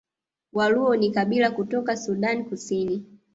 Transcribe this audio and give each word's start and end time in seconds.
Waluo 0.53 0.95
ni 0.95 1.11
kabila 1.11 1.51
kutoka 1.51 1.97
Sudan 1.97 2.45
Kusini 2.49 3.05